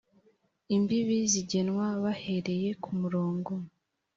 imbibi 0.75 1.17
zigenwa 1.31 1.85
bahereye 2.03 2.69
ku 2.83 2.89
murongo 2.99 3.51